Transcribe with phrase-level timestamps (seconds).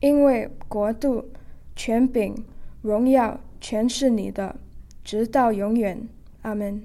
[0.00, 1.28] 因为国度、
[1.76, 2.34] 权柄、
[2.82, 4.56] 荣耀，全是你的，
[5.04, 6.08] 直到永远。
[6.42, 6.82] 阿门。